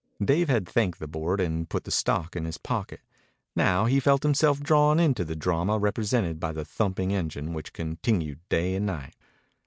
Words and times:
Dave 0.19 0.49
had 0.49 0.67
thanked 0.67 0.97
the 0.97 1.07
board 1.07 1.39
and 1.39 1.69
put 1.69 1.83
the 1.83 1.91
stock 1.91 2.35
in 2.35 2.45
his 2.45 2.57
pocket. 2.57 3.01
Now 3.55 3.85
he 3.85 3.99
felt 3.99 4.23
himself 4.23 4.59
drawn 4.59 4.99
into 4.99 5.23
the 5.23 5.35
drama 5.35 5.77
represented 5.77 6.39
by 6.39 6.53
the 6.53 6.65
thumping 6.65 7.13
engine 7.13 7.53
which 7.53 7.71
continued 7.71 8.39
day 8.49 8.73
and 8.73 8.87
night. 8.87 9.13